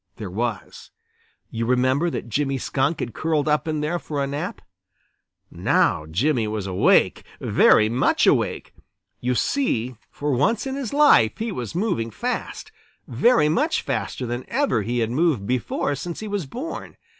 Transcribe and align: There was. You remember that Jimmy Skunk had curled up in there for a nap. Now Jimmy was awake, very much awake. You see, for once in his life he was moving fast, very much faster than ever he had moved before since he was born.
There 0.15 0.31
was. 0.31 0.89
You 1.51 1.67
remember 1.67 2.09
that 2.09 2.27
Jimmy 2.27 2.57
Skunk 2.57 3.01
had 3.01 3.13
curled 3.13 3.47
up 3.47 3.67
in 3.67 3.81
there 3.81 3.99
for 3.99 4.23
a 4.23 4.25
nap. 4.25 4.59
Now 5.51 6.07
Jimmy 6.09 6.47
was 6.47 6.65
awake, 6.65 7.23
very 7.39 7.87
much 7.87 8.25
awake. 8.25 8.73
You 9.19 9.35
see, 9.35 9.93
for 10.09 10.31
once 10.31 10.65
in 10.65 10.73
his 10.73 10.91
life 10.91 11.37
he 11.37 11.51
was 11.51 11.75
moving 11.75 12.09
fast, 12.09 12.71
very 13.07 13.47
much 13.47 13.83
faster 13.83 14.25
than 14.25 14.43
ever 14.47 14.81
he 14.81 15.01
had 15.01 15.11
moved 15.11 15.45
before 15.45 15.93
since 15.93 16.19
he 16.19 16.27
was 16.27 16.47
born. 16.47 16.97